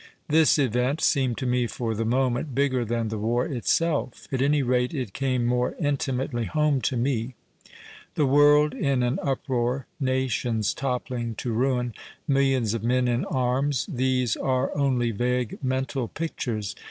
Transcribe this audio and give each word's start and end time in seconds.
This 0.29 0.57
event 0.57 0.99
seemed 0.99 1.37
to 1.37 1.45
me 1.45 1.67
for 1.67 1.93
the 1.93 2.05
moment 2.05 2.55
bigger 2.55 2.83
than 2.83 3.09
the 3.09 3.19
war 3.19 3.45
itself. 3.45 4.27
At 4.31 4.41
any 4.41 4.63
rate 4.63 4.95
it 4.95 5.13
came 5.13 5.45
more 5.45 5.75
intimately 5.79 6.45
home 6.45 6.81
to 6.89 6.97
me. 6.97 7.35
The 8.15 8.25
world 8.25 8.73
in 8.73 9.03
an 9.03 9.19
uproar, 9.21 9.85
nations 9.99 10.73
toppling 10.73 11.35
to 11.35 11.51
ruin, 11.51 11.93
millions 12.27 12.73
of 12.73 12.83
men 12.83 13.07
in 13.07 13.25
arms— 13.25 13.85
these 14.01 14.35
are 14.35 14.75
only 14.75 15.11
vague 15.11 15.59
mental 15.63 16.07
pictures. 16.07 16.75